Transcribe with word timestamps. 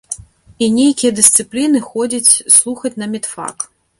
І 0.67 0.69
нейкія 0.77 1.11
дысцыпліны 1.19 1.83
ходзіць 1.89 2.39
слухаць 2.57 2.95
на 3.03 3.11
медфак. 3.15 3.57